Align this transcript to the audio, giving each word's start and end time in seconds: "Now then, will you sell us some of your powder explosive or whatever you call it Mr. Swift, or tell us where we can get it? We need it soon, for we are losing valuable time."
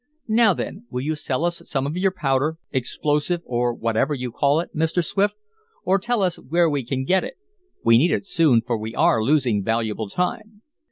"Now 0.27 0.55
then, 0.55 0.87
will 0.89 1.01
you 1.01 1.13
sell 1.13 1.45
us 1.45 1.61
some 1.69 1.85
of 1.85 1.95
your 1.95 2.09
powder 2.09 2.57
explosive 2.71 3.41
or 3.45 3.71
whatever 3.71 4.15
you 4.15 4.31
call 4.31 4.59
it 4.59 4.75
Mr. 4.75 5.05
Swift, 5.05 5.35
or 5.83 5.99
tell 5.99 6.23
us 6.23 6.37
where 6.37 6.67
we 6.67 6.83
can 6.83 7.05
get 7.05 7.23
it? 7.23 7.35
We 7.83 7.99
need 7.99 8.09
it 8.09 8.25
soon, 8.25 8.61
for 8.61 8.79
we 8.79 8.95
are 8.95 9.21
losing 9.23 9.63
valuable 9.63 10.09
time." 10.09 10.63